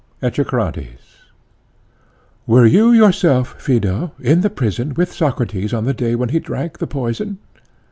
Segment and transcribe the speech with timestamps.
[0.23, 1.17] ECHECRATES:
[2.47, 6.79] Were you yourself, Phaedo, in the prison with Socrates on the day when he drank
[6.79, 7.37] the poison?